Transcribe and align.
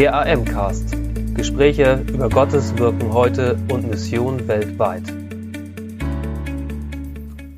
Der 0.00 0.14
AM-Cast. 0.14 0.96
Gespräche 1.34 2.02
über 2.08 2.30
Gottes 2.30 2.74
Wirken 2.78 3.12
heute 3.12 3.58
und 3.70 3.86
Mission 3.86 4.48
weltweit. 4.48 5.02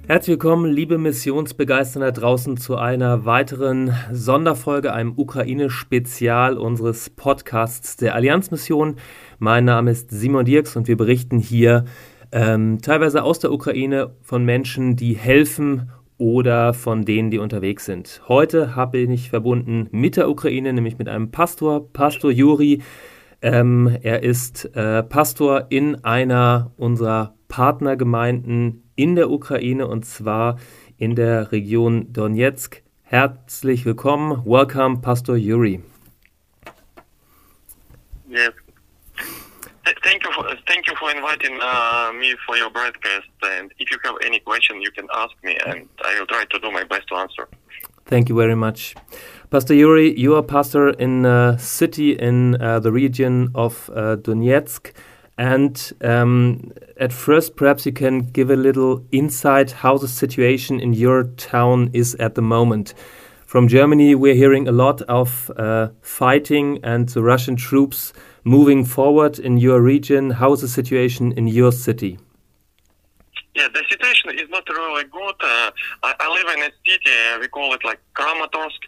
Herzlich 0.09 0.33
willkommen, 0.33 0.73
liebe 0.73 0.99
Missionsbegeisterte 0.99 2.13
draußen, 2.13 2.57
zu 2.57 2.75
einer 2.75 3.25
weiteren 3.25 3.95
Sonderfolge, 4.11 4.93
einem 4.93 5.13
Ukraine-Spezial 5.17 6.59
unseres 6.59 7.11
Podcasts 7.11 7.97
der 7.97 8.17
Allianzmission. 8.17 8.97
Mein 9.39 9.65
Name 9.65 9.93
ist 9.93 10.11
Simon 10.11 10.45
Dirks 10.45 10.75
und 10.75 10.89
wir 10.89 10.97
berichten 10.97 11.39
hier 11.39 11.85
ähm, 12.33 12.81
teilweise 12.83 13.23
aus 13.23 13.39
der 13.39 13.53
Ukraine 13.53 14.17
von 14.21 14.45
Menschen, 14.45 14.97
die 14.97 15.15
helfen 15.15 15.93
oder 16.23 16.73
von 16.73 17.05
denen, 17.05 17.33
die 17.33 17.39
unterwegs 17.39 17.85
sind. 17.85 18.23
Heute 18.29 18.77
habe 18.77 18.99
ich 18.99 19.31
verbunden 19.31 19.89
mit 19.91 20.17
der 20.17 20.31
Ukraine, 20.31 20.73
nämlich 20.73 20.97
mit 20.97 21.09
einem 21.09 21.33
Pastor, 21.33 21.93
Pastor 21.93 22.31
Juri. 22.31 22.81
Ähm, 23.43 23.99
er 24.03 24.23
ist 24.23 24.67
äh, 24.77 25.03
Pastor 25.03 25.67
in 25.71 26.05
einer 26.05 26.71
unserer 26.77 27.35
Partnergemeinden 27.49 28.89
in 28.95 29.17
der 29.17 29.31
Ukraine 29.31 29.89
und 29.89 30.07
zwar 30.07 30.61
in 30.97 31.17
der 31.17 31.51
Region 31.51 32.13
Donetsk. 32.13 32.85
Herzlich 33.03 33.85
willkommen, 33.85 34.45
welcome, 34.47 34.99
Pastor 35.01 35.35
Juri. 35.35 35.83
Yes, 38.29 38.53
thank 40.05 40.22
for 41.03 41.11
inviting 41.11 41.59
uh, 41.61 42.13
me 42.21 42.35
for 42.47 42.57
your 42.57 42.71
broadcast. 42.71 43.31
And 43.43 43.73
if 43.79 43.91
you 43.91 43.99
have 44.05 44.15
any 44.25 44.39
question, 44.39 44.81
you 44.81 44.93
can 44.93 45.07
ask 45.13 45.33
me, 45.43 45.59
and 45.67 45.89
I 46.05 46.19
will 46.19 46.27
try 46.27 46.45
to 46.45 46.59
do 46.61 46.71
my 46.71 46.85
best 46.85 47.09
to 47.09 47.17
answer. 47.17 47.49
Thank 48.07 48.29
you 48.29 48.37
very 48.37 48.55
much. 48.55 48.95
Pastor 49.51 49.75
Yuri, 49.75 50.19
you 50.19 50.37
are 50.37 50.43
pastor 50.43 50.91
in 50.91 51.27
a 51.27 51.59
city 51.59 52.13
in 52.13 52.37
uh, 52.63 52.79
the 52.79 52.93
region 52.93 53.51
of 53.55 53.91
uh, 53.91 54.17
Donetsk. 54.17 54.93
And 55.39 55.93
um, 56.03 56.71
at 56.99 57.13
first, 57.13 57.57
perhaps 57.57 57.85
you 57.85 57.93
can 57.93 58.21
give 58.21 58.51
a 58.51 58.57
little 58.57 59.05
insight 59.11 59.73
how 59.73 59.99
the 59.99 60.09
situation 60.09 60.79
in 60.79 60.93
your 60.93 61.25
town 61.37 61.91
is 61.93 62.15
at 62.17 62.35
the 62.37 62.43
moment. 62.43 62.95
From 63.47 63.67
Germany, 63.67 64.15
we're 64.15 64.37
hearing 64.37 64.69
a 64.69 64.73
lot 64.73 65.03
of 65.03 65.51
uh, 65.57 65.89
fighting 66.01 66.79
and 66.85 67.09
the 67.09 67.23
Russian 67.23 67.57
troops 67.57 68.13
moving 68.45 68.85
forward 68.85 69.39
in 69.39 69.59
your 69.59 69.81
region. 69.81 70.31
How 70.31 70.53
is 70.53 70.61
the 70.61 70.69
situation 70.69 71.33
in 71.33 71.47
your 71.49 71.73
city? 71.73 72.19
Yeah, 73.55 73.69
the 73.73 73.85
situation 73.89 74.31
is 74.31 74.49
not 74.49 74.67
really 74.69 75.05
good. 75.05 75.35
Uh, 75.43 75.71
I, 76.03 76.15
I, 76.21 76.29
live 76.33 76.57
in 76.57 76.63
a 76.63 76.71
city, 76.87 77.11
we 77.39 77.49
call 77.49 77.75
it 77.75 77.85
like 77.85 78.01
Kramatorsk, 78.15 78.81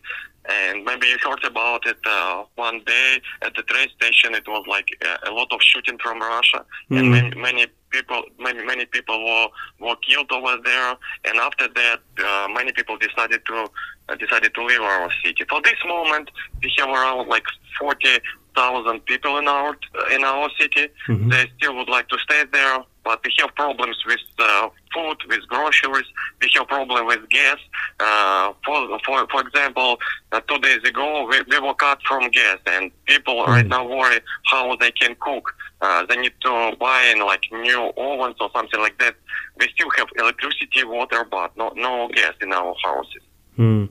and 0.49 0.85
maybe 0.85 1.07
you 1.07 1.19
heard 1.23 1.45
about 1.45 1.87
it 1.87 1.99
uh, 2.07 2.45
one 2.55 2.81
day 2.87 3.21
at 3.43 3.55
the 3.55 3.63
train 3.63 3.89
station. 3.97 4.35
It 4.35 4.49
was 4.49 4.65
like 4.67 4.89
a, 5.03 5.31
a 5.31 5.33
lot 5.33 5.53
of 5.53 5.61
shooting 5.61 5.99
from 5.99 6.21
Russia, 6.21 6.65
mm. 6.91 6.99
and 6.99 7.11
many, 7.11 7.35
many 7.37 7.67
people, 7.91 8.23
many 8.39 8.65
many 8.65 8.87
people 8.87 9.23
were 9.25 9.49
were 9.81 9.97
killed 9.97 10.33
over 10.33 10.57
there. 10.65 10.97
And 11.27 11.39
after 11.39 11.69
that, 11.69 12.01
uh, 12.25 12.49
many 12.51 12.73
people 12.73 12.97
decided 12.97 13.45
to 13.47 13.71
uh, 14.09 14.15
decided 14.17 14.55
to 14.55 14.65
leave 14.65 14.81
our 14.81 15.11
city. 15.23 15.45
For 15.49 15.61
this 15.63 15.79
moment, 15.87 16.31
we 16.63 16.73
have 16.79 16.89
around 16.89 17.29
like 17.29 17.45
forty 17.79 18.19
thousand 18.55 19.05
people 19.07 19.39
in 19.39 19.49
our 19.49 19.77
in 20.13 20.25
our 20.25 20.49
city. 20.59 20.89
Mm-hmm. 21.09 21.29
They 21.29 21.51
still 21.57 21.77
would 21.77 21.89
like 21.89 22.09
to 22.09 22.19
stay 22.19 22.45
there, 22.53 22.79
but 23.05 23.21
we 23.25 23.33
have 23.39 23.55
problems 23.55 23.97
with 24.07 24.21
uh, 24.39 24.69
food, 24.93 25.17
with 25.29 25.47
groceries. 25.49 26.07
We 26.41 26.51
have 26.55 26.69
problem 26.69 27.07
with 27.07 27.29
gas. 27.29 27.59
Uh, 28.01 28.53
for 28.65 28.99
for 29.05 29.27
for 29.29 29.41
example, 29.41 29.99
uh, 30.33 30.41
two 30.41 30.59
days 30.59 30.83
ago 30.85 31.27
we, 31.29 31.43
we 31.51 31.59
were 31.61 31.75
cut 31.75 32.01
from 32.09 32.31
gas, 32.31 32.59
and 32.67 32.91
people 33.07 33.35
mm-hmm. 33.35 33.51
right 33.51 33.67
now 33.67 33.87
worry 33.87 34.21
how 34.47 34.77
they 34.77 34.93
can 34.93 35.17
cook. 35.21 35.55
Uh, 35.81 36.07
they 36.07 36.17
need 36.17 36.33
to 36.41 36.77
buy 36.81 37.13
in 37.13 37.21
like 37.21 37.43
new 37.53 37.93
ovens 37.97 38.37
or 38.41 38.51
something 38.55 38.81
like 38.81 38.99
that. 38.99 39.15
We 39.59 39.69
still 39.75 39.91
have 39.97 40.09
electricity, 40.17 40.85
water, 40.85 41.27
but 41.31 41.57
no 41.57 41.73
no 41.77 42.09
gas 42.15 42.35
in 42.41 42.53
our 42.53 42.75
houses. 42.85 43.23
Mm. 43.59 43.89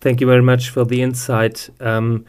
Thank 0.00 0.20
you 0.20 0.26
very 0.28 0.42
much 0.42 0.70
for 0.70 0.84
the 0.84 1.02
insight. 1.02 1.70
Um, 1.80 2.24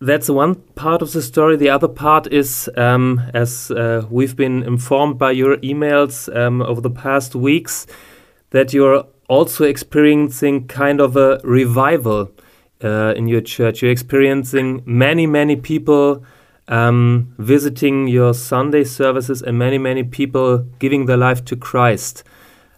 that's 0.00 0.30
one 0.30 0.54
part 0.74 1.02
of 1.02 1.12
the 1.12 1.20
story. 1.20 1.56
The 1.56 1.68
other 1.68 1.88
part 1.88 2.26
is, 2.32 2.70
um, 2.76 3.20
as 3.34 3.70
uh, 3.70 4.06
we've 4.10 4.34
been 4.34 4.62
informed 4.62 5.18
by 5.18 5.32
your 5.32 5.58
emails 5.58 6.34
um, 6.34 6.62
over 6.62 6.80
the 6.80 6.90
past 6.90 7.34
weeks, 7.34 7.86
that 8.50 8.72
you're 8.72 9.04
also 9.28 9.64
experiencing 9.64 10.66
kind 10.66 11.00
of 11.00 11.16
a 11.16 11.40
revival 11.44 12.32
uh, 12.82 13.12
in 13.14 13.28
your 13.28 13.42
church. 13.42 13.82
You're 13.82 13.92
experiencing 13.92 14.82
many, 14.86 15.26
many 15.26 15.56
people 15.56 16.24
um, 16.68 17.34
visiting 17.38 18.08
your 18.08 18.32
Sunday 18.32 18.84
services 18.84 19.42
and 19.42 19.58
many, 19.58 19.76
many 19.76 20.02
people 20.02 20.58
giving 20.78 21.06
their 21.06 21.18
life 21.18 21.44
to 21.44 21.56
Christ. 21.56 22.24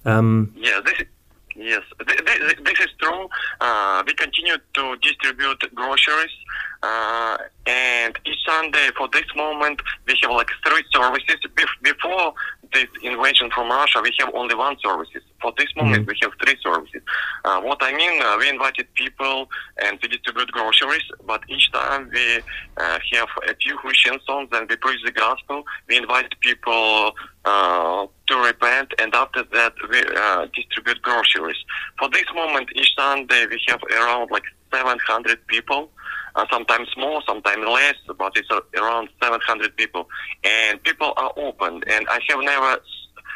Um, 0.04 0.52
yeah, 0.56 0.80
this, 0.84 1.06
yes, 1.54 1.82
this, 2.04 2.80
is 2.80 2.88
true. 2.98 3.28
Uh, 3.60 4.02
we 4.04 4.12
continue 4.14 4.56
to 4.74 4.96
distribute 4.96 5.62
groceries 5.74 6.32
uh, 6.82 7.38
and 7.66 8.18
each 8.26 8.38
Sunday, 8.44 8.88
for 8.96 9.08
this 9.12 9.26
moment, 9.36 9.80
we 10.06 10.14
have 10.22 10.32
like 10.32 10.50
three 10.66 10.82
services. 10.92 11.36
Before 11.82 12.34
this 12.72 12.88
invasion 13.02 13.50
from 13.54 13.70
Russia, 13.70 14.00
we 14.02 14.12
have 14.18 14.34
only 14.34 14.54
one 14.56 14.76
services. 14.82 15.22
For 15.40 15.52
this 15.56 15.68
moment, 15.76 16.02
mm-hmm. 16.02 16.10
we 16.10 16.18
have 16.22 16.32
three 16.42 16.56
services. 16.60 17.02
Uh, 17.44 17.60
what 17.60 17.78
I 17.82 17.92
mean, 17.92 18.20
uh, 18.20 18.36
we 18.38 18.48
invited 18.48 18.92
people 18.94 19.48
and 19.84 19.98
we 20.02 20.08
distribute 20.08 20.50
groceries, 20.50 21.02
but 21.24 21.42
each 21.48 21.70
time 21.72 22.10
we 22.12 22.38
uh, 22.76 22.98
have 23.12 23.28
a 23.48 23.54
few 23.54 23.76
Christian 23.76 24.18
songs 24.26 24.48
and 24.52 24.68
we 24.68 24.76
preach 24.76 25.00
the 25.04 25.12
gospel. 25.12 25.64
We 25.88 25.98
invite 25.98 26.32
people 26.40 27.12
uh, 27.44 28.06
to 28.26 28.36
repent, 28.38 28.94
and 28.98 29.14
after 29.14 29.44
that, 29.52 29.74
we 29.88 30.02
uh, 30.16 30.46
distribute 30.54 31.00
groceries. 31.02 31.56
For 31.98 32.08
this 32.08 32.26
moment, 32.34 32.70
each 32.74 32.90
Sunday, 32.96 33.46
we 33.46 33.60
have 33.68 33.82
around 33.84 34.30
like 34.32 34.44
700 34.72 35.46
people 35.46 35.90
uh, 36.34 36.46
sometimes 36.50 36.88
more, 36.96 37.22
sometimes 37.26 37.66
less, 37.66 37.94
but 38.16 38.32
it's 38.36 38.50
uh, 38.50 38.60
around 38.80 39.08
700 39.22 39.76
people. 39.76 40.08
And 40.44 40.82
people 40.82 41.12
are 41.16 41.32
open, 41.36 41.82
and 41.86 42.06
I 42.08 42.20
have 42.28 42.40
never 42.40 42.80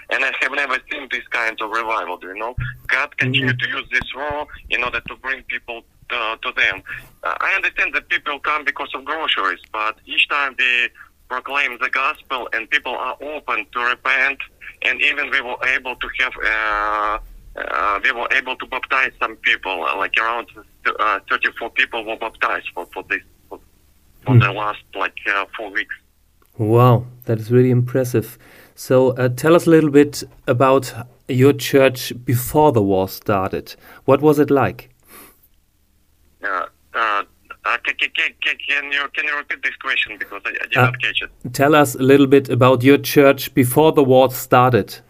and 0.09 0.25
I 0.25 0.33
have 0.41 0.53
never 0.53 0.79
seen 0.91 1.09
this 1.11 1.27
kind 1.31 1.61
of 1.61 1.71
revival. 1.71 2.17
Do 2.17 2.29
you 2.29 2.39
know? 2.39 2.55
God 2.87 3.17
continued 3.17 3.59
mm-hmm. 3.59 3.73
to 3.73 3.79
use 3.79 3.89
this 3.91 4.15
role 4.15 4.47
in 4.71 4.85
order 4.85 5.01
to 5.01 5.17
bring 5.17 5.43
people 5.45 5.83
uh, 6.11 6.37
to 6.37 6.53
them. 6.53 6.83
Uh, 7.25 7.35
I 7.41 7.55
understand 7.57 7.95
that 7.95 8.09
people 8.09 8.39
come 8.39 8.65
because 8.65 8.91
of 8.95 9.05
groceries, 9.05 9.59
but 9.73 9.97
each 10.07 10.29
time 10.29 10.55
they 10.59 10.89
proclaim 11.29 11.77
the 11.81 11.91
gospel 11.91 12.49
and 12.53 12.71
people 12.71 12.95
are 12.95 13.17
open 13.21 13.67
to 13.73 13.81
repent, 13.81 14.39
and 14.83 15.01
even 15.03 15.31
we 15.31 15.41
were 15.41 15.57
able 15.67 15.97
to 15.97 16.09
have. 16.21 16.33
Uh, 16.45 17.19
uh, 17.57 18.01
we 18.03 18.13
were 18.13 18.29
able 18.33 18.57
to 18.57 18.67
baptize 18.67 19.13
some 19.19 19.37
people, 19.37 19.85
uh, 19.85 19.97
like 19.97 20.13
around 20.19 20.49
uh, 20.99 21.19
34 21.29 21.71
people 21.71 22.05
were 22.05 22.17
baptized 22.17 22.69
for, 22.75 22.87
for 22.93 23.03
this 23.05 23.23
for, 23.49 23.59
for 24.25 24.35
hmm. 24.35 24.41
the 24.41 24.53
last 24.53 24.83
like 24.95 25.17
uh, 25.33 25.45
four 25.57 25.71
weeks. 25.71 25.95
Wow, 26.59 27.07
that 27.25 27.39
is 27.39 27.51
really 27.51 27.71
impressive. 27.71 28.39
So, 28.75 29.11
uh, 29.17 29.29
tell 29.29 29.55
us 29.55 29.67
a 29.67 29.71
little 29.71 29.91
bit 29.91 30.23
about 30.47 30.95
your 31.29 31.53
church 31.53 32.13
before 32.25 32.73
the 32.73 32.83
war 32.83 33.09
started. 33.09 33.75
What 34.05 34.21
was 34.21 34.39
it 34.39 34.51
like? 34.51 34.91
Uh, 37.67 37.77
can, 37.83 37.95
can, 37.97 38.57
can, 38.69 38.93
you 38.93 39.09
can 39.13 39.25
you 39.25 39.37
repeat 39.37 39.63
this 39.63 39.75
question 39.77 40.17
because 40.19 40.41
I, 40.45 40.51
I 40.51 40.67
did 40.67 40.77
not 40.77 41.03
catch 41.03 41.21
it? 41.21 41.53
Tell 41.53 41.75
us 41.75 41.97
a 41.97 42.03
little 42.03 42.27
bit 42.29 42.49
about 42.49 42.83
your 42.85 42.99
church 42.99 43.53
before 43.55 43.93
the 43.93 44.05
war 44.05 44.31
started. 44.31 45.01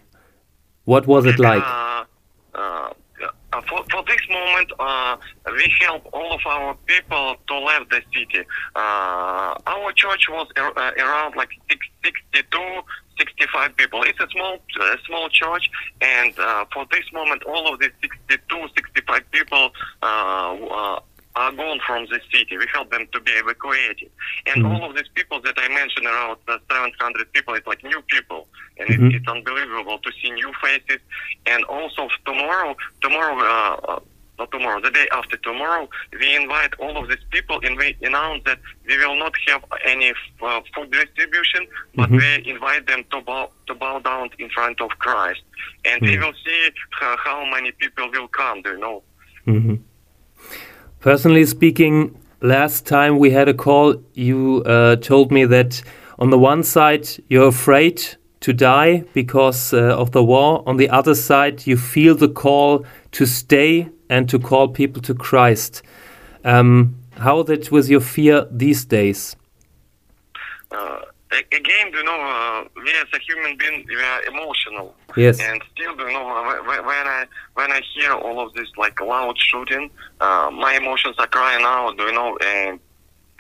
What 0.85 1.07
was 1.07 1.27
it 1.27 1.39
like? 1.39 1.63
For, 3.77 3.85
for 3.91 4.03
this 4.05 4.21
moment, 4.31 4.73
uh, 4.79 5.17
we 5.53 5.73
help 5.81 6.07
all 6.13 6.33
of 6.33 6.41
our 6.47 6.75
people 6.87 7.37
to 7.49 7.59
leave 7.59 7.89
the 7.91 8.01
city. 8.15 8.47
Uh, 8.75 9.55
our 9.67 9.93
church 9.93 10.29
was 10.29 10.49
uh, 10.57 10.71
around 10.99 11.37
like 11.37 11.51
62, 12.05 12.59
65 13.19 13.77
people. 13.77 14.03
It's 14.03 14.21
a 14.21 14.29
small, 14.31 14.59
uh, 14.81 14.97
small 15.07 15.29
church, 15.29 15.71
and 16.01 16.39
uh, 16.39 16.65
for 16.73 16.87
this 16.91 17.05
moment, 17.13 17.43
all 17.45 17.73
of 17.73 17.81
these 17.81 17.91
62, 18.03 18.69
65 18.77 19.31
people 19.31 19.71
uh, 20.03 20.57
are 21.47 21.53
gone 21.53 21.81
from 21.87 22.07
the 22.07 22.21
city. 22.33 22.57
We 22.57 22.67
help 22.73 22.91
them 22.91 23.07
to 23.13 23.21
be 23.21 23.31
evacuated. 23.33 24.11
And 24.47 24.65
mm-hmm. 24.65 24.83
all 24.83 24.91
of 24.91 24.97
these 24.97 25.09
people 25.15 25.41
that 25.43 25.55
I 25.57 25.69
mentioned, 25.69 26.07
around 26.07 26.39
uh, 26.49 26.59
700 26.71 27.33
people, 27.33 27.55
it's 27.55 27.67
like 27.67 27.83
new 27.85 28.03
people. 28.03 28.49
And 28.79 28.89
mm-hmm. 28.89 29.07
it's, 29.07 29.17
it's 29.17 29.29
unbelievable 29.29 29.99
to 29.99 30.11
see 30.21 30.31
new 30.31 30.53
faces. 30.63 31.01
And 31.47 31.63
also 31.65 32.09
tomorrow, 32.25 32.77
tomorrow, 33.01 33.39
uh, 33.39 33.93
uh, 33.93 34.01
not 34.39 34.51
tomorrow, 34.51 34.81
the 34.81 34.91
day 34.91 35.07
after 35.13 35.37
tomorrow, 35.39 35.89
we 36.21 36.37
invite 36.37 36.75
all 36.79 36.97
of 36.97 37.09
these 37.09 37.25
people 37.31 37.59
and 37.63 37.77
we 37.79 37.97
announce 38.03 38.43
that 38.45 38.59
we 38.87 38.99
will 38.99 39.17
not 39.17 39.33
have 39.47 39.65
any 39.85 40.13
uh, 40.43 40.61
food 40.75 40.91
distribution, 40.91 41.67
but 41.95 42.11
mm-hmm. 42.11 42.45
we 42.45 42.51
invite 42.51 42.87
them 42.87 43.05
to 43.13 43.21
bow, 43.23 43.51
to 43.67 43.75
bow 43.75 43.99
down 44.01 44.29
in 44.39 44.51
front 44.51 44.81
of 44.81 44.91
Christ. 44.99 45.43
And 45.85 46.03
mm-hmm. 46.03 46.21
we 46.21 46.27
will 46.27 46.35
see 46.45 46.71
how 47.01 47.47
many 47.51 47.73
people 47.73 48.11
will 48.11 48.29
come, 48.29 48.63
do 48.63 48.71
you 48.71 48.79
know? 48.79 49.03
Mm-hmm. 49.47 49.77
Personally 51.07 51.47
speaking, 51.47 52.19
last 52.41 52.85
time 52.85 53.21
we 53.21 53.31
had 53.31 53.49
a 53.49 53.55
call, 53.55 53.95
you 54.15 54.65
uh, 54.67 54.97
told 54.97 55.31
me 55.31 55.45
that 55.45 55.81
on 56.19 56.31
the 56.31 56.37
one 56.37 56.65
side 56.65 57.09
you're 57.29 57.47
afraid 57.47 58.03
to 58.41 58.53
die 58.53 59.05
because 59.15 59.73
uh, 59.73 59.97
of 59.97 60.11
the 60.11 60.25
war. 60.25 60.65
On 60.67 60.79
the 60.79 60.91
other 60.91 61.15
side, 61.15 61.65
you 61.65 61.77
feel 61.77 62.17
the 62.17 62.29
call 62.29 62.85
to 63.13 63.25
stay 63.25 63.89
and 64.11 64.29
to 64.29 64.41
call 64.41 64.67
people 64.67 65.01
to 65.03 65.15
Christ. 65.15 65.81
Um, 66.45 66.97
how 67.19 67.45
that 67.45 67.71
was 67.71 67.89
your 67.89 68.01
fear 68.01 68.45
these 68.51 68.85
days? 68.85 69.37
Uh, 70.73 71.03
again, 71.31 71.93
you 71.93 72.05
know, 72.05 72.21
uh, 72.21 72.65
we 72.77 72.91
as 72.91 73.07
a 73.13 73.19
human 73.19 73.57
being, 73.59 73.85
we 73.89 73.97
are 73.97 74.23
emotional. 74.25 74.95
Yes. 75.17 75.41
And 75.41 75.63
still, 75.73 75.97
you 75.97 76.13
know, 76.13 76.25
when 76.67 77.07
I 77.07 77.27
when 77.55 77.73
I 77.73 77.81
hear 77.95 78.13
all 78.13 78.41
of 78.41 78.53
this 78.55 78.69
like 78.77 79.01
loud 79.01 79.39
shooting, 79.39 79.91
uh, 80.21 80.51
my 80.53 80.75
emotions 80.75 81.17
are 81.19 81.27
crying 81.27 81.65
out, 81.65 81.95
you 81.99 82.13
know, 82.13 82.37
and 82.39 82.81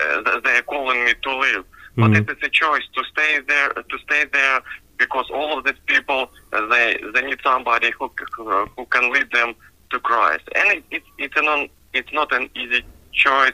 uh, 0.00 0.40
they 0.40 0.56
are 0.56 0.62
calling 0.62 1.04
me 1.04 1.14
to 1.22 1.36
live. 1.36 1.64
But 1.96 2.10
mm. 2.10 2.20
it 2.20 2.30
is 2.30 2.42
a 2.42 2.50
choice 2.50 2.82
to 2.94 3.04
stay 3.04 3.40
there, 3.46 3.70
to 3.70 3.98
stay 4.04 4.24
there, 4.32 4.60
because 4.98 5.26
all 5.32 5.58
of 5.58 5.64
these 5.64 5.80
people 5.86 6.30
uh, 6.52 6.66
they 6.66 6.98
they 7.14 7.22
need 7.22 7.38
somebody 7.42 7.90
who 7.98 8.10
who 8.76 8.86
can 8.86 9.12
lead 9.12 9.30
them 9.32 9.54
to 9.90 10.00
Christ, 10.00 10.44
and 10.54 10.78
it, 10.78 10.84
it, 10.90 11.02
it's 11.18 11.36
an 11.36 11.68
it's 11.92 12.12
not 12.12 12.32
an 12.32 12.50
easy 12.54 12.82
choice. 13.12 13.52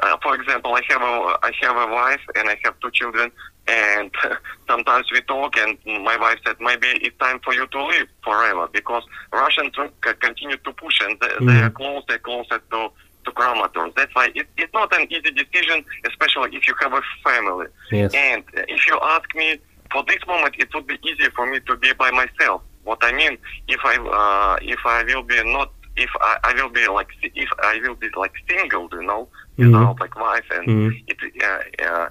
Uh, 0.00 0.16
for 0.22 0.34
example, 0.34 0.74
I 0.74 0.82
have 0.88 1.02
a 1.02 1.38
I 1.42 1.52
have 1.62 1.76
a 1.76 1.92
wife 1.92 2.20
and 2.36 2.48
I 2.48 2.56
have 2.64 2.78
two 2.80 2.90
children, 2.90 3.32
and 3.68 4.10
sometimes 4.66 5.06
we 5.12 5.20
talk, 5.22 5.56
and 5.58 5.78
my 5.86 6.16
wife 6.16 6.38
said 6.44 6.56
maybe 6.60 6.86
it's 6.86 7.16
time 7.18 7.40
for 7.44 7.54
you 7.54 7.66
to 7.66 7.86
leave 7.86 8.08
forever 8.24 8.68
because 8.72 9.02
Russian 9.32 9.70
troops 9.72 9.94
continue 10.20 10.56
to 10.56 10.72
push, 10.72 11.00
and 11.00 11.18
they, 11.20 11.28
mm. 11.28 11.46
they 11.46 11.60
are 11.60 11.70
closer 11.70 12.18
closer 12.18 12.58
to 12.70 12.90
to 13.24 13.30
Kramatorsk. 13.32 13.94
That's 13.94 14.14
why 14.14 14.30
it, 14.34 14.46
it's 14.56 14.72
not 14.72 14.92
an 14.98 15.06
easy 15.12 15.30
decision, 15.30 15.84
especially 16.06 16.56
if 16.56 16.66
you 16.66 16.74
have 16.80 16.92
a 16.94 17.02
family. 17.22 17.66
Yes. 17.92 18.12
And 18.14 18.42
if 18.54 18.86
you 18.86 18.98
ask 19.02 19.34
me, 19.34 19.58
for 19.92 20.04
this 20.06 20.18
moment, 20.26 20.54
it 20.58 20.68
would 20.74 20.86
be 20.86 20.98
easier 21.04 21.30
for 21.30 21.46
me 21.50 21.60
to 21.60 21.76
be 21.76 21.92
by 21.92 22.10
myself. 22.10 22.62
What 22.84 22.98
I 23.02 23.12
mean, 23.12 23.36
if 23.68 23.80
I 23.84 23.96
uh, 23.96 24.58
if 24.62 24.80
I 24.84 25.04
will 25.04 25.22
be 25.22 25.42
not 25.44 25.72
if 25.96 26.10
I, 26.20 26.38
I 26.44 26.54
will 26.54 26.70
be 26.70 26.86
like 26.86 27.08
if 27.22 27.48
I 27.62 27.80
will 27.82 27.96
be 27.96 28.08
like 28.16 28.32
single, 28.48 28.88
you 28.92 29.02
know, 29.02 29.28
mm-hmm. 29.58 29.72
without 29.72 30.00
like 30.00 30.16
wife, 30.16 30.44
and 30.50 30.68
mm-hmm. 30.68 30.98
it, 31.06 31.18
uh, 31.42 31.84
uh, 31.84 32.08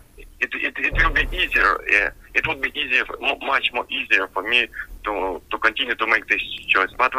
it 0.67 0.73
it 0.77 0.93
will 0.93 1.15
be 1.21 1.25
easier. 1.35 1.71
Yeah, 1.89 2.09
it 2.33 2.47
would 2.47 2.61
be 2.61 2.71
easier, 2.79 3.05
much 3.53 3.67
more 3.73 3.85
easier 3.89 4.27
for 4.33 4.43
me 4.43 4.67
to 5.05 5.41
to 5.51 5.57
continue 5.57 5.95
to 5.95 6.07
make 6.07 6.27
this 6.27 6.41
choice. 6.67 6.91
But 6.97 7.11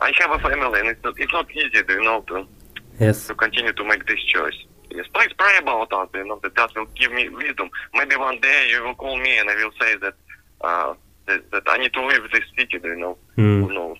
I 0.00 0.12
have 0.20 0.30
a 0.30 0.38
family, 0.38 0.80
and 0.80 0.88
it's 0.88 1.04
not, 1.04 1.14
it's 1.18 1.32
not 1.32 1.50
easy, 1.50 1.80
you 1.88 2.02
know, 2.02 2.20
to 2.28 2.46
yes. 3.00 3.26
to 3.28 3.34
continue 3.34 3.72
to 3.72 3.84
make 3.84 4.06
this 4.06 4.22
choice. 4.34 4.58
Yes, 4.90 5.06
please 5.14 5.32
pray 5.38 5.56
about 5.58 5.90
that. 5.90 6.08
You 6.14 6.26
know 6.28 6.38
that 6.42 6.54
God 6.54 6.70
will 6.76 6.86
give 7.00 7.12
me 7.12 7.28
wisdom. 7.28 7.70
Maybe 7.94 8.16
one 8.16 8.40
day 8.40 8.68
you 8.70 8.82
will 8.84 8.94
call 8.94 9.16
me 9.16 9.38
and 9.38 9.48
I 9.48 9.54
will 9.54 9.72
say 9.80 9.96
that 9.96 10.14
uh, 10.60 10.94
that, 11.26 11.50
that 11.50 11.62
I 11.66 11.78
need 11.78 11.92
to 11.94 12.06
leave 12.06 12.30
this 12.30 12.44
city. 12.56 12.78
You 12.82 12.96
know, 12.96 13.18
mm. 13.36 13.62
who 13.62 13.72
knows? 13.72 13.98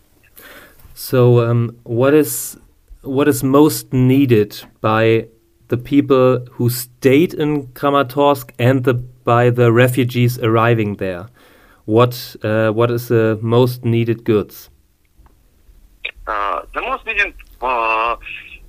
So, 0.95 1.41
um, 1.41 1.79
what 1.85 2.15
is 2.15 2.59
what 3.03 3.27
is 3.29 3.43
most 3.43 3.93
needed 3.93 4.63
by 4.81 5.29
the 5.73 5.79
people 5.79 6.45
who 6.53 6.69
stayed 6.69 7.33
in 7.33 7.67
Kramatorsk 7.69 8.51
and 8.59 8.85
the, 8.85 8.93
by 8.93 9.49
the 9.49 9.73
refugees 9.73 10.39
arriving 10.39 10.97
there? 10.97 11.25
What 11.87 12.37
uh, 12.45 12.71
what 12.79 12.91
is 12.91 13.09
the 13.09 13.39
most 13.41 13.83
needed 13.83 14.23
goods? 14.25 14.69
Uh, 16.27 16.61
the 16.75 16.83
most 16.83 17.07
needed 17.07 17.33
uh, 17.63 18.17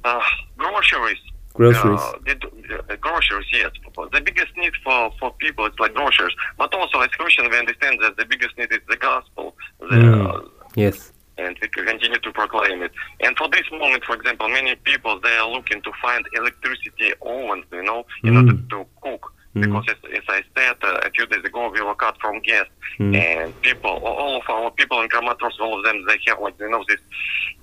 uh, 0.06 0.22
groceries. 0.58 1.22
Groceries. 1.54 2.00
Uh, 2.00 2.14
the, 2.26 2.98
groceries, 2.98 3.48
yes. 3.52 3.72
The 3.96 4.22
biggest 4.22 4.58
need 4.58 4.74
for, 4.84 5.12
for 5.20 5.32
people 5.34 5.66
is 5.68 5.74
like 5.78 5.94
groceries. 5.94 6.36
But 6.58 6.74
also, 6.74 7.02
as 7.02 7.10
Christians, 7.10 7.50
we 7.52 7.58
understand 7.60 8.00
that 8.02 8.18
the 8.18 8.26
biggest 8.26 8.58
need 8.58 8.72
is 8.72 8.84
the 8.90 8.98
gospel. 8.98 9.56
The, 9.80 9.86
mm. 9.86 10.50
Yes. 10.76 11.13
And 11.38 11.58
we 11.62 11.68
continue 11.68 12.20
to 12.20 12.32
proclaim 12.32 12.84
it. 12.84 12.92
And 13.22 13.36
for 13.38 13.48
this 13.50 13.64
moment, 13.72 14.04
for 14.06 14.16
example, 14.16 14.48
many 14.50 14.76
people 14.76 15.20
they 15.20 15.36
are 15.36 15.50
looking 15.50 15.82
to 15.82 15.92
find 16.02 16.24
electricity 16.34 17.12
ovens, 17.22 17.66
you 17.72 17.84
know, 17.84 18.06
in 18.24 18.34
mm. 18.34 18.38
order 18.38 18.62
to 18.70 18.86
cook. 19.02 19.34
Mm. 19.56 19.62
Because 19.62 19.86
as, 19.90 20.12
as, 20.18 20.24
I 20.28 20.42
said 20.56 20.76
uh, 20.82 21.02
a 21.04 21.12
few 21.12 21.26
days 21.28 21.44
ago, 21.44 21.70
we 21.70 21.82
were 21.82 21.94
cut 21.94 22.18
from 22.20 22.40
gas, 22.42 22.66
mm. 23.00 23.16
and 23.16 23.62
people, 23.62 23.92
all 23.92 24.38
of 24.38 24.44
our 24.50 24.72
people 24.72 25.00
in 25.02 25.10
Kramatorsk, 25.10 25.60
all 25.60 25.78
of 25.78 25.86
them, 25.86 26.04
they 26.08 26.18
have 26.28 26.40
like 26.40 26.56
you 26.60 26.70
know 26.70 26.84
this, 26.88 27.00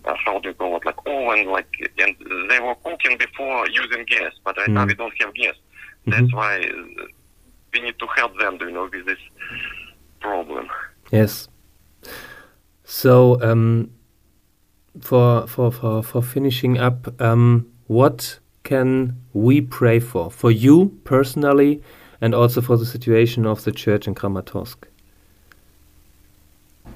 uh, 0.05 0.15
how 0.25 0.39
do 0.39 0.51
you 0.51 0.55
call 0.55 0.77
it, 0.77 0.87
like 0.87 0.99
oven, 1.07 1.51
like, 1.51 1.67
and 1.99 2.15
they 2.49 2.61
were 2.61 2.77
cooking 2.77 3.19
before 3.19 3.69
using 3.71 4.05
gas, 4.05 4.33
but 4.45 4.57
right 4.57 4.69
mm. 4.69 4.75
now 4.75 4.87
we 4.87 4.95
don't 4.95 5.13
have 5.21 5.35
gas. 5.35 5.55
Mm-hmm. 6.07 6.11
That's 6.11 6.33
why 6.33 6.59
uh, 6.61 7.07
we 7.73 7.81
need 7.81 7.99
to 7.99 8.07
help 8.07 8.39
them, 8.39 8.59
you 8.61 8.71
know, 8.71 8.89
with 8.93 9.07
this 9.07 9.19
problem. 10.21 10.69
Yes. 11.11 11.49
So, 12.91 13.41
um, 13.41 13.93
for 15.01 15.47
for 15.47 15.71
for 15.71 16.03
for 16.03 16.23
finishing 16.23 16.77
up, 16.77 17.23
um, 17.23 17.71
what 17.87 18.41
can 18.65 19.15
we 19.33 19.61
pray 19.61 20.01
for? 20.01 20.29
For 20.29 20.51
you 20.51 20.99
personally, 21.05 21.83
and 22.21 22.35
also 22.35 22.61
for 22.61 22.77
the 22.77 22.85
situation 22.85 23.47
of 23.47 23.63
the 23.63 23.71
church 23.71 24.09
in 24.09 24.17
Kramatorsk? 24.17 24.89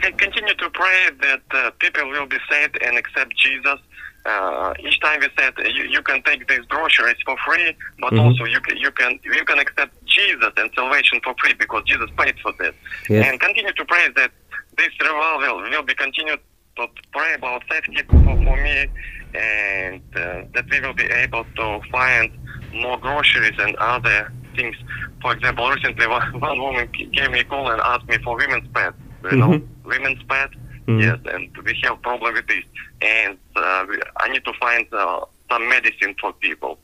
Continue 0.00 0.54
to 0.54 0.70
pray 0.70 1.10
that 1.20 1.42
uh, 1.52 1.70
people 1.78 2.10
will 2.10 2.26
be 2.26 2.38
saved 2.50 2.76
and 2.82 2.98
accept 2.98 3.32
Jesus. 3.36 3.78
Uh, 4.26 4.74
each 4.80 4.98
time 5.00 5.20
we 5.20 5.28
said 5.38 5.52
you, 5.58 5.84
you, 5.84 6.02
can 6.02 6.22
take 6.22 6.48
these 6.48 6.64
groceries 6.66 7.16
for 7.24 7.36
free, 7.46 7.76
but 8.00 8.12
mm 8.12 8.18
-hmm. 8.18 8.24
also 8.24 8.44
you 8.46 8.60
can 8.66 8.76
you 8.84 8.90
can 8.90 9.12
you 9.22 9.44
can 9.44 9.58
accept 9.58 9.92
Jesus 10.16 10.52
and 10.60 10.68
salvation 10.74 11.20
for 11.24 11.34
free 11.40 11.54
because 11.62 11.82
Jesus 11.92 12.10
paid 12.16 12.36
for 12.40 12.52
that. 12.60 12.74
Yes. 13.08 13.26
And 13.26 13.40
continue 13.46 13.74
to 13.80 13.84
pray 13.84 14.04
that 14.20 14.30
this 14.76 14.90
revival 15.00 15.62
will 15.62 15.82
be 15.82 15.94
continued 15.94 16.40
to 16.76 16.88
pray 17.12 17.34
about 17.34 17.62
safety 17.70 18.02
for, 18.08 18.22
for 18.22 18.62
me 18.62 18.86
and 19.34 20.02
uh, 20.16 20.44
that 20.54 20.64
we 20.70 20.80
will 20.80 20.94
be 20.94 21.04
able 21.04 21.44
to 21.56 21.80
find 21.90 22.30
more 22.72 22.98
groceries 22.98 23.58
and 23.58 23.76
other 23.76 24.32
things. 24.56 24.76
For 25.22 25.32
example, 25.32 25.68
recently 25.70 26.06
one, 26.06 26.40
one 26.40 26.60
woman 26.60 26.88
gave 26.92 27.30
me 27.30 27.40
a 27.40 27.44
call 27.44 27.70
and 27.70 27.80
asked 27.80 28.08
me 28.08 28.18
for 28.18 28.36
women's 28.36 28.68
pads. 28.68 28.96
You 29.22 29.30
mm-hmm. 29.30 29.38
know, 29.38 29.62
women's 29.84 30.22
pads. 30.24 30.54
Mm-hmm. 30.86 31.00
Yes, 31.00 31.18
and 31.32 31.56
we 31.64 31.80
have 31.84 32.02
problem 32.02 32.34
with 32.34 32.46
this, 32.46 32.62
and 33.00 33.38
uh, 33.56 33.86
I 34.18 34.28
need 34.28 34.44
to 34.44 34.52
find 34.60 34.86
uh, 34.92 35.24
some 35.50 35.66
medicine 35.66 36.14
for 36.20 36.34
people. 36.34 36.78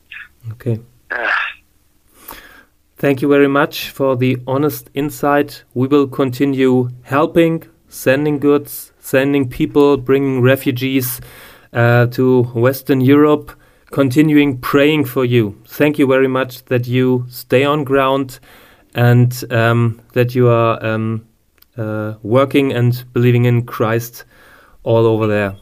Okay. 0.53 0.81
Thank 2.97 3.23
you 3.23 3.29
very 3.29 3.49
much 3.49 3.91
for 3.91 4.17
the 4.17 4.39
honest 4.47 4.91
insight. 4.95 5.65
We 5.75 5.87
will 5.87 6.07
continue 6.07 6.91
helping, 7.03 7.65
sending 7.91 8.39
goods, 8.39 8.93
sending 8.99 9.49
people, 9.49 9.97
bringing 9.99 10.41
refugees 10.41 11.21
uh, 11.73 12.07
to 12.07 12.45
Western 12.55 13.01
Europe, 13.01 13.53
continuing 13.91 14.59
praying 14.59 15.05
for 15.05 15.25
you. 15.25 15.61
Thank 15.67 15.99
you 15.99 16.07
very 16.07 16.29
much 16.29 16.65
that 16.67 16.87
you 16.87 17.27
stay 17.29 17.65
on 17.65 17.85
ground 17.85 18.39
and 18.95 19.45
um, 19.53 20.01
that 20.15 20.35
you 20.35 20.49
are 20.49 20.83
um, 20.85 21.27
uh, 21.77 22.15
working 22.23 22.73
and 22.73 23.05
believing 23.13 23.45
in 23.45 23.67
Christ 23.67 24.25
all 24.85 25.07
over 25.07 25.27
there. 25.27 25.57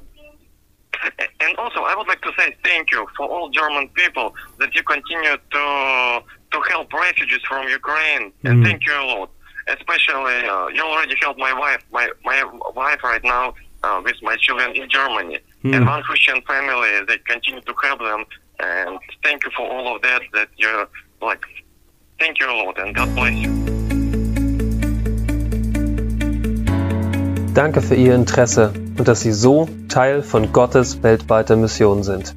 And 1.40 1.56
also, 1.56 1.80
I 1.80 1.94
would 1.96 2.08
like 2.08 2.20
to 2.22 2.32
say 2.38 2.54
thank 2.64 2.90
you 2.90 3.06
for 3.16 3.28
all 3.28 3.48
German 3.50 3.88
people 3.90 4.34
that 4.58 4.74
you 4.74 4.82
continue 4.82 5.36
to 5.36 6.22
to 6.50 6.60
help 6.70 6.90
refugees 6.92 7.40
from 7.46 7.68
Ukraine, 7.68 8.32
and 8.44 8.62
mm. 8.62 8.64
thank 8.64 8.86
you 8.86 8.94
a 8.94 9.04
lot. 9.04 9.30
Especially, 9.68 10.48
uh, 10.48 10.68
you 10.68 10.82
already 10.82 11.14
helped 11.20 11.38
my 11.38 11.52
wife. 11.52 11.82
My 11.92 12.08
my 12.24 12.42
wife 12.74 13.02
right 13.02 13.22
now 13.22 13.54
uh, 13.82 14.00
with 14.04 14.16
my 14.22 14.36
children 14.36 14.74
in 14.74 14.88
Germany. 14.88 15.38
Mm. 15.64 15.76
And 15.76 15.86
one 15.86 16.02
Christian 16.02 16.40
family, 16.42 17.04
they 17.06 17.18
continue 17.18 17.60
to 17.60 17.74
help 17.82 18.00
them. 18.00 18.24
And 18.60 18.98
thank 19.22 19.44
you 19.44 19.50
for 19.56 19.66
all 19.68 19.94
of 19.94 20.02
that, 20.02 20.22
that 20.32 20.48
you're 20.56 20.88
like, 21.20 21.44
thank 22.18 22.40
you 22.40 22.46
a 22.50 22.54
lot 22.64 22.78
and 22.78 22.94
God 22.94 23.14
bless 23.14 23.34
you. 23.34 23.50
Danke 27.54 27.82
für 27.82 27.96
Ihr 27.96 28.14
Interesse 28.14 28.72
und 28.96 29.08
dass 29.08 29.22
Sie 29.22 29.32
so 29.32 29.68
Teil 29.88 30.22
von 30.22 30.52
Gottes 30.52 31.02
weltweiter 31.02 31.56
Mission 31.56 32.04
sind. 32.04 32.36